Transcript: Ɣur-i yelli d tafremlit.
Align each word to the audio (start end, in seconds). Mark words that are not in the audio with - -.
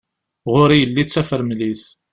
Ɣur-i 0.53 0.77
yelli 0.79 1.03
d 1.05 1.07
tafremlit. 1.09 1.83